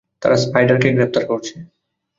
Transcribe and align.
তারা 0.21 0.35
স্পাইডারকে 0.43 0.87
গ্রেফতার 0.95 1.23
করছে। 1.25 1.53